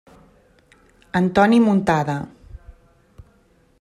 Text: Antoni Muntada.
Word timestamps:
Antoni 1.19 1.59
Muntada. 1.65 2.17